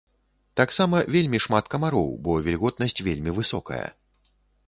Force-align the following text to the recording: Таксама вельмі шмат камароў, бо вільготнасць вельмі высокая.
Таксама 0.59 1.01
вельмі 1.15 1.41
шмат 1.45 1.65
камароў, 1.75 2.09
бо 2.27 2.31
вільготнасць 2.49 2.97
вельмі 3.09 3.37
высокая. 3.41 3.85